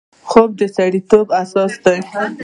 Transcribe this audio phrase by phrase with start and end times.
[0.29, 1.99] خوب د سړیتوب اساس دی